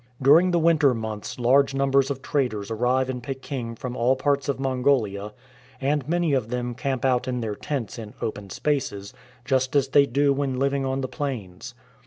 [0.19, 4.59] During the winter months large numbers of traders arrive in Peking from all parts of
[4.59, 5.31] Mongolia,
[5.79, 9.13] and many of them camp out in their tents in open spaces,
[9.45, 11.75] just as they do when living on the plains.